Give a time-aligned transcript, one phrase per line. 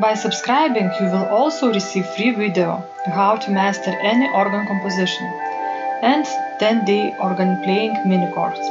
[0.00, 5.26] By subscribing, you will also receive free video how to master any organ composition
[6.00, 6.24] and
[6.58, 8.64] 10-day organ playing mini course.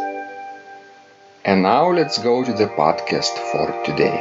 [1.46, 4.18] And now let's go to the podcast for today.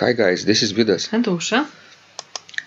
[0.00, 1.10] Hi guys, this is Vidas.
[1.10, 1.66] And Ausra,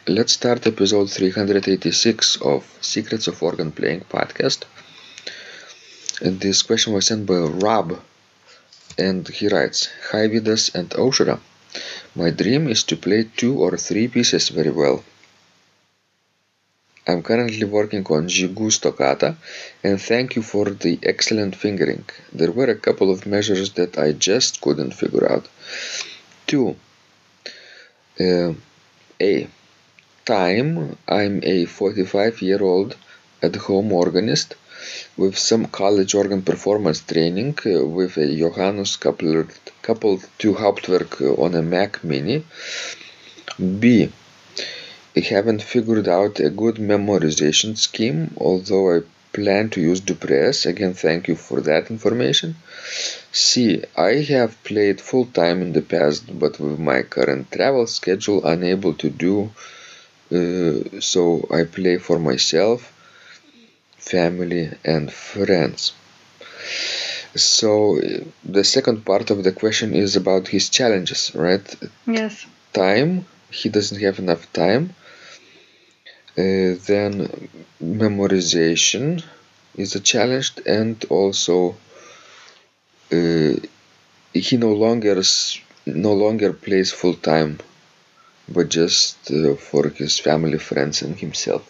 [0.08, 4.64] Let's start episode 386 of Secrets of Organ Playing podcast.
[6.22, 8.00] And this question was sent by Rob,
[8.98, 11.40] and he writes Hi Vidas and Ausra.
[12.16, 15.04] My dream is to play two or three pieces very well.
[17.08, 19.36] I'm currently working on Gigout's Toccata
[19.84, 22.04] and thank you for the excellent fingering.
[22.34, 25.48] There were a couple of measures that I just couldn't figure out.
[26.48, 26.76] 2.
[28.20, 28.54] Uh,
[29.22, 29.48] A.
[30.26, 32.96] Time I'm a 45 year old
[33.44, 34.56] at home organist
[35.18, 41.56] with some college organ performance training uh, with a Johannus coupled, coupled to Hauptwerk on
[41.56, 42.44] a Mac Mini.
[43.80, 44.12] B.
[45.18, 50.66] I haven't figured out a good memorization scheme, although I plan to use Dupré's.
[50.66, 52.56] Again, thank you for that information.
[53.32, 53.84] C.
[53.96, 58.94] I have played full time in the past, but with my current travel schedule, unable
[58.96, 59.52] to do
[60.32, 61.48] uh, so.
[61.52, 62.80] I play for myself,
[64.14, 65.94] family, and friends.
[67.36, 68.00] So,
[68.44, 71.66] the second part of the question is about his challenges, right?
[72.08, 74.94] yes, time he doesn't have enough time
[76.38, 77.50] uh, then
[77.82, 79.24] memorization
[79.76, 81.76] is a challenge and also
[83.12, 83.54] uh,
[84.34, 85.22] he no longer
[85.86, 87.60] no longer plays full time
[88.50, 91.64] but just uh, for his family friends and himself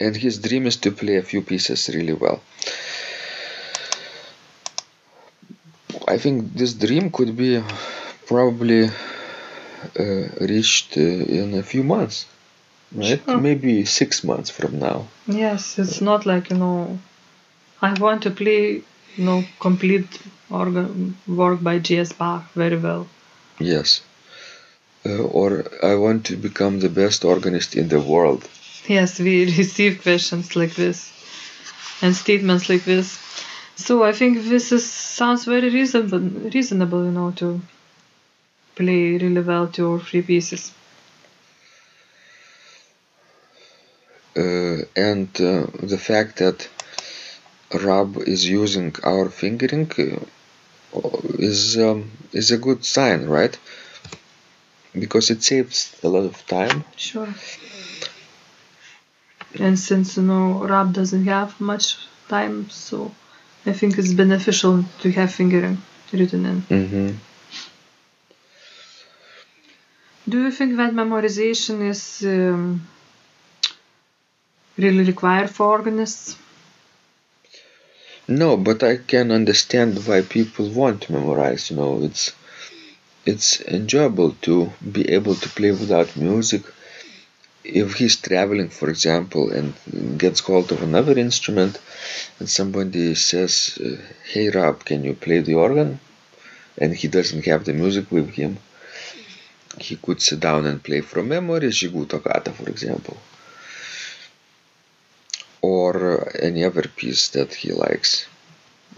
[0.00, 2.40] and his dream is to play a few pieces really well
[6.14, 7.50] i think this dream could be
[8.26, 8.82] probably
[10.02, 10.22] uh,
[10.52, 12.16] reached uh, in a few months
[13.04, 13.38] right Sure.
[13.48, 16.98] maybe six months from now yes, it's not like, you know,
[17.82, 18.60] I want to play,
[19.16, 20.08] you know, complete
[20.50, 22.12] organ work by J.S.
[22.14, 23.02] Bach very well.
[23.72, 24.00] yes
[25.06, 25.50] uh, or
[25.82, 28.42] i want to become the best organist in the world
[28.86, 31.12] Yes, we receive questions like this
[32.02, 33.18] and statements like this.
[33.76, 37.60] So I think this is sounds very reasonable, reasonable, you know, to
[38.74, 40.72] play really well two or three pieces.
[44.36, 46.68] uh, and uh, the fact that
[47.82, 53.58] Rob is using our fingering uh, is um, is a good sign, right?
[54.92, 56.84] Because it saves a lot of time.
[56.96, 57.32] Sure.
[59.54, 61.96] And since you know Rob doesn't have much
[62.28, 63.12] time, so
[63.64, 65.78] I think it's beneficial to have fingering
[66.12, 66.62] written in.
[66.62, 67.08] Mm-hmm.
[70.28, 72.86] Do you think that memorization is um,
[74.76, 76.36] really required for organists?
[78.28, 81.70] No, but I can understand why people want to memorize.
[81.70, 82.32] You know, it's
[83.24, 86.62] it's enjoyable to be able to play without music.
[87.68, 89.74] If he's traveling, for example, and
[90.18, 91.78] gets hold of another instrument,
[92.38, 93.96] and somebody says, uh,
[94.32, 96.00] "Hey, Rob, can you play the organ?"
[96.80, 98.58] and he doesn't have the music with him,
[99.78, 103.16] he could sit down and play from memory, Gigout Toccata, for example,
[105.60, 108.26] or any other piece that he likes.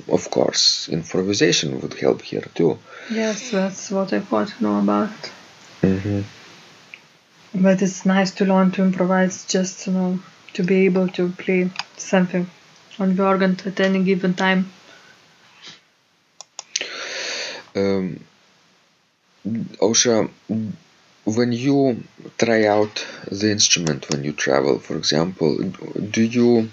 [0.08, 2.78] Of course, improvisation would help here too.
[3.11, 5.11] Yes, that's what I want to know about.
[5.82, 6.20] Mm-hmm.
[7.55, 10.19] But it's nice to learn to improvise just you know
[10.55, 12.50] to be able to play something
[12.99, 14.73] on the organ at any given time.
[17.76, 18.20] Um,
[19.81, 20.29] Ausra,
[21.25, 22.02] when you
[22.38, 25.56] try out the instrument when you travel, for example,
[26.17, 26.70] do you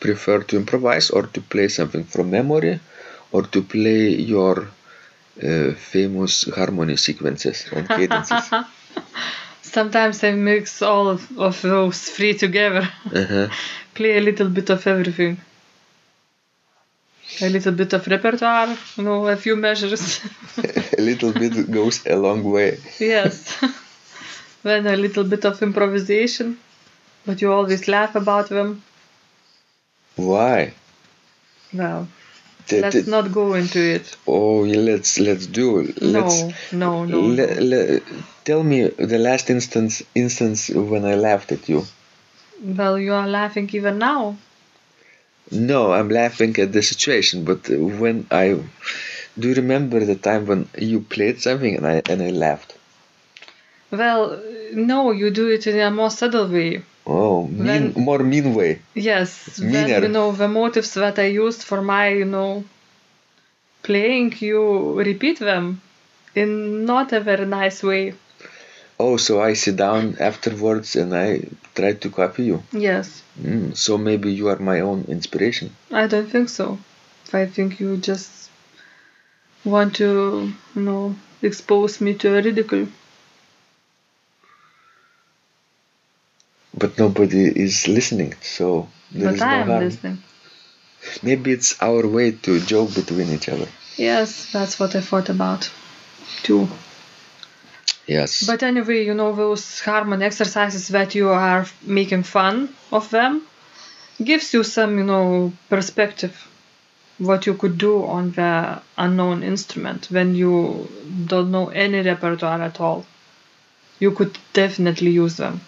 [0.00, 2.80] prefer to improvise or to play something from memory
[3.32, 4.68] or to play your
[5.42, 8.50] uh, famous harmony sequences and cadences?
[9.64, 12.88] Sometimes I mix all of, of those three together.
[13.12, 13.48] uh-huh.
[13.94, 15.38] Play a little bit of everything.
[17.40, 20.20] A little bit of repertoire, you know, a few measures.
[20.98, 22.78] a little bit goes a long way.
[23.00, 23.56] yes.
[24.62, 26.58] then a little bit of improvisation,
[27.24, 28.82] but you always laugh about them.
[30.16, 30.74] Why?
[31.72, 32.06] Well,
[32.66, 34.16] T- let's not go into it.
[34.26, 35.92] Oh, yeah, let's let's do.
[36.00, 37.20] Let's no, no, no.
[37.20, 38.00] le- le-
[38.44, 41.84] tell me the last instance instance when I laughed at you.
[42.62, 44.36] Well, you are laughing even now.
[45.50, 48.58] No, I'm laughing at the situation, but when I
[49.38, 52.74] do you remember the time when you played something and I and I laughed?
[53.90, 56.82] Well, no, you do it in a more subtle way.
[57.06, 58.80] Oh, mean, When- more mean way.
[58.94, 60.00] Yes, Meaner.
[60.02, 62.64] you know the motives that I used for my, you know,
[63.82, 65.82] playing, you repeat them
[66.34, 68.14] in not a very nice way.
[68.98, 71.42] Oh, so I sit down afterwards and I
[71.74, 72.62] try to copy you.
[72.72, 75.74] Yes, Mm, so maybe you are my own inspiration.
[75.90, 76.78] I don't think so.
[77.32, 78.48] I think you just
[79.64, 82.86] want to, you know, expose me to a ridicule.
[86.76, 89.84] But nobody is listening, so there but is I no am harm.
[89.84, 90.18] listening.
[91.22, 93.68] Maybe it's our way to joke between each other.
[93.96, 95.70] Yes, that's what I thought about
[96.42, 96.68] too.
[98.06, 98.42] Yes.
[98.46, 103.42] But anyway, you know, those harmony exercises that you are making fun of them
[104.22, 106.48] gives you some, you know, perspective
[107.18, 110.88] what you could do on the unknown instrument when you
[111.26, 113.06] don't know any repertoire at all.
[114.00, 115.60] You could definitely use them.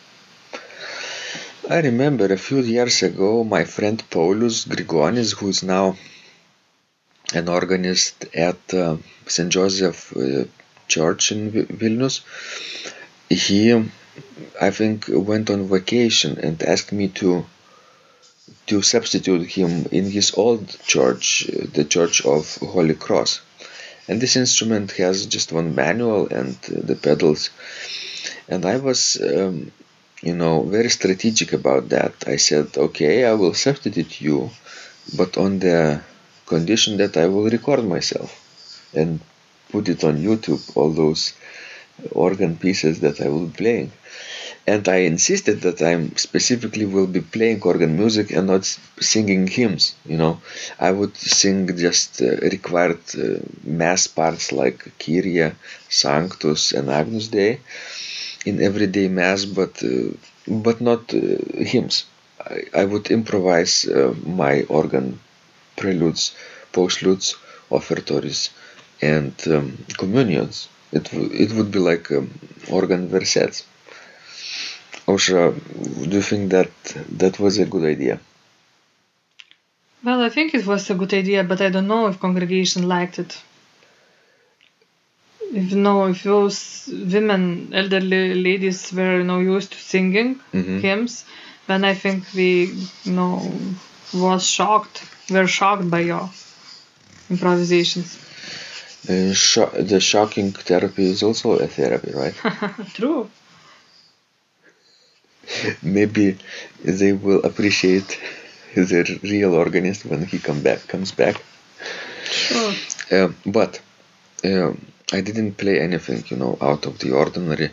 [1.69, 5.97] I remember a few years ago my friend Paulus Grigonis, who is now
[7.35, 9.51] an organist at uh, St.
[9.51, 10.45] Joseph uh,
[10.87, 12.21] Church in Vilnius,
[13.29, 13.73] he,
[14.61, 17.45] I think, went on vacation and asked me to
[18.69, 23.41] to substitute him in his old church, the Church of Holy Cross.
[24.07, 27.51] And this instrument has just one manual and uh, the pedals.
[28.49, 29.73] And I was um,
[30.23, 32.15] you know, very strategic about that.
[32.27, 34.51] I said, okay, I will substitute you,
[35.17, 36.01] but on the
[36.47, 38.31] condition that I will record myself
[38.95, 39.21] and
[39.71, 41.35] put it on YouTube, all those
[42.13, 43.93] organ pieces that I will be playing.
[44.67, 48.65] And I insisted that I specifically will be playing organ music and not
[49.01, 49.95] singing hymns.
[50.05, 50.41] You know,
[50.81, 55.53] I would sing just uh, required uh, mass parts like Kyrie,
[55.89, 57.61] Sanctus, and Agnus Dei
[58.49, 60.11] in everyday mass, but uh,
[60.67, 61.19] but not uh,
[61.73, 62.05] hymns.
[62.41, 65.19] I, I would improvise uh, my organ
[65.77, 66.35] preludes,
[66.73, 67.35] postludes,
[67.71, 68.51] offertories,
[69.03, 69.67] and um,
[70.03, 70.69] communions.
[70.93, 71.13] It
[71.45, 72.27] it would be like um,
[72.79, 73.65] organ versets.
[75.07, 75.45] Ausra,
[76.11, 76.73] do you think that
[77.23, 78.19] that was a good idea?
[80.03, 83.19] Well, I think it was a good idea, but I don't know if congregation liked
[83.19, 83.33] it.
[85.59, 90.81] If no, if those women, elderly ladies, were you know used to singing Mhm.
[90.85, 91.25] hymns,
[91.69, 92.49] then I think we
[93.05, 93.33] you know
[94.13, 95.03] was shocked.
[95.31, 96.27] Were shocked by your
[97.31, 98.19] improvisations.
[99.09, 102.35] Uh, sho- the shocking therapy is also a therapy, right?
[102.95, 103.31] True.
[105.83, 106.37] Maybe
[106.85, 108.19] they will appreciate
[108.75, 111.37] the real organist when he come back comes back.
[112.25, 112.75] Sure.
[113.13, 113.81] Um, but
[114.45, 117.71] um, I didn't play anything, you know, out of the ordinary,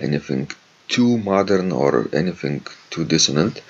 [0.00, 0.50] anything
[0.88, 3.60] too modern or anything too dissonant.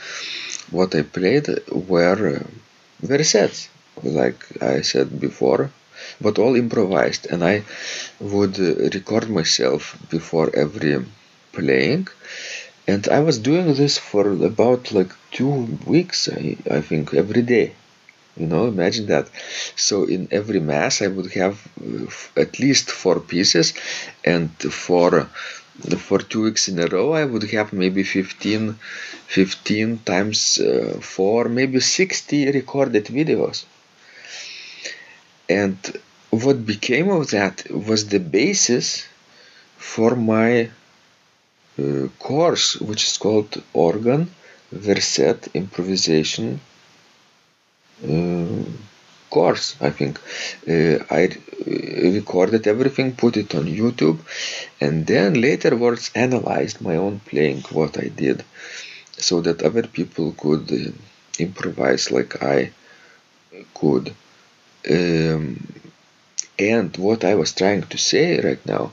[0.70, 2.42] What I played were
[3.00, 3.68] very versets,
[4.02, 5.70] like I said before,
[6.20, 7.64] but all improvised, and I
[8.20, 11.04] would uh, record myself before every
[11.52, 12.08] playing.
[12.86, 17.72] And I was doing this for about like two weeks, I, I think, every day.
[18.38, 19.28] You know, imagine that.
[19.75, 23.75] So in every mass, I would have uh, at least four pieces,
[24.25, 24.50] and
[24.85, 25.28] for
[26.09, 28.78] for two weeks in a row, I would have maybe 15,
[29.26, 33.64] 15 times uh, four, maybe 60 recorded videos.
[35.49, 35.78] And
[36.30, 39.07] what became of that was the basis
[39.76, 40.71] for my
[41.78, 44.30] uh, course, which is called Organ
[44.73, 46.61] Verset Improvisation
[49.30, 49.76] course.
[49.80, 50.20] I think
[50.68, 51.36] uh, I
[51.66, 54.18] recorded everything, put it on YouTube,
[54.80, 58.44] and then later laterwards analyzed my own playing, what I did,
[59.16, 60.90] so that other people could uh,
[61.38, 62.70] improvise like I
[63.74, 64.14] could.
[64.90, 65.66] Um,
[66.58, 68.92] and what I was trying to say right now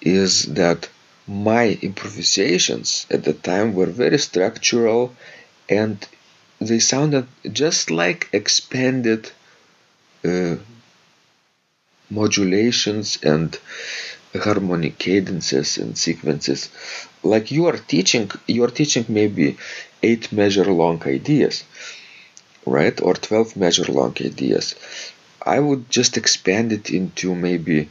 [0.00, 0.88] is that
[1.26, 5.14] my improvisations at the time were very structural
[5.68, 6.06] and
[6.60, 9.30] they sounded just like expanded
[10.24, 10.56] uh,
[12.10, 13.58] modulations and
[14.34, 16.68] harmonic cadences and sequences.
[17.22, 19.56] Like you are teaching you are teaching maybe
[20.02, 21.64] 8 measure long ideas
[22.66, 23.00] right?
[23.00, 24.74] Or 12 measure long ideas.
[25.40, 27.88] I would just expand it into maybe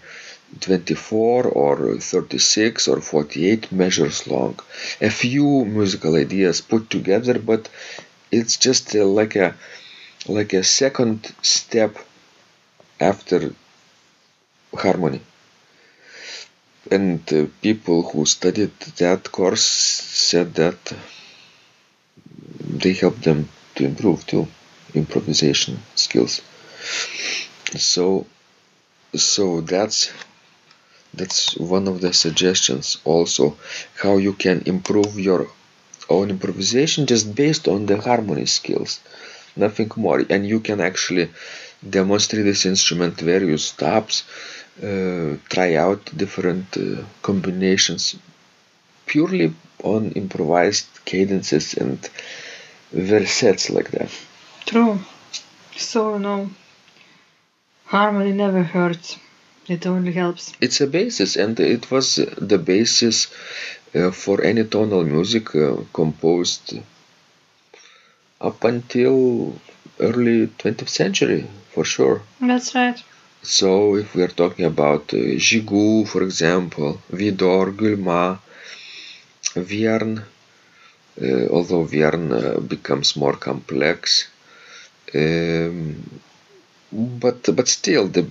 [0.60, 4.60] 24 or 36 or 48 measures long.
[5.01, 7.69] A few musical ideas put together but
[8.39, 9.55] it's just uh, like a
[10.27, 11.97] like a second step
[12.99, 13.39] after
[14.83, 15.21] harmony.
[16.91, 20.79] And uh, people who studied that course said that
[22.59, 24.47] they helped them to improve too
[24.93, 26.41] improvisation skills.
[27.77, 28.25] So
[29.15, 30.11] so that's
[31.13, 33.57] that's one of the suggestions also
[34.01, 35.47] how you can improve your
[36.09, 39.00] own improvisation just based on the harmony skills
[39.55, 41.29] nothing more and you can actually
[41.97, 44.24] demonstrate this instrument various stops
[44.83, 48.15] uh, try out different uh, combinations
[49.05, 52.09] purely on improvised cadences and
[52.93, 54.12] versets like that
[54.65, 55.00] True.
[55.77, 56.50] So no.
[57.85, 59.17] Harmony never hurts.
[59.67, 60.53] It only helps.
[60.62, 63.27] it's a basis and it was the basis
[64.11, 66.67] for any tonal music uh, composed
[68.41, 69.53] up until
[69.99, 72.97] early 20th century for sure That's right.
[73.41, 78.39] so if we are talking about uh, Gigout for example Widor Guilmant
[79.69, 80.19] Vierne
[81.21, 84.27] uh, although Vierne uh, becomes more complex
[85.13, 86.19] um,
[87.23, 88.23] but but still the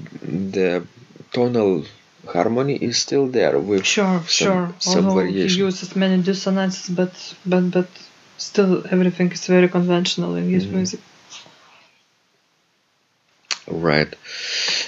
[0.56, 0.86] the
[1.32, 1.84] tonal
[2.26, 4.74] harmony is still there with Sure, some, sure.
[4.78, 5.48] some Although variation.
[5.48, 7.12] he uses many dissonances, but
[7.46, 7.88] but but
[8.38, 10.72] still everything is very conventional in his Mhm.
[10.78, 11.00] music.
[13.68, 14.12] Right.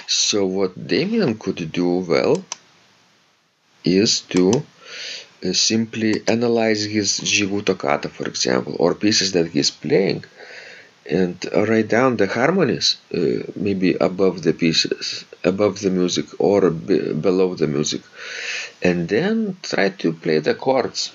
[0.07, 2.43] So what Damien could do well
[3.83, 4.63] is to
[5.45, 10.23] uh, simply analyze his Gigout toccata, for example, or pieces that he's playing,
[11.09, 17.13] and write down the harmonies, uh, maybe above the pieces, above the music, or be-
[17.13, 18.01] below the music,
[18.81, 21.11] and then try to play the chords,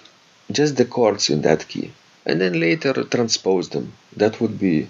[0.50, 1.92] just the chords in that key,
[2.26, 3.92] and then later transpose them.
[4.16, 4.88] That would be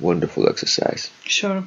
[0.00, 1.10] wonderful exercise.
[1.24, 1.64] Sure.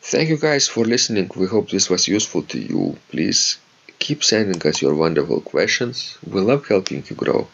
[0.00, 1.30] Thank you guys for listening.
[1.36, 2.96] We hope this was useful to you.
[3.10, 3.58] Please
[3.98, 6.16] keep sending us your wonderful questions.
[6.26, 7.48] We love helping you grow.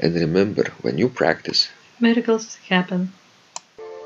[0.00, 1.68] And remember, when you practice,
[2.00, 3.12] Miracles happen.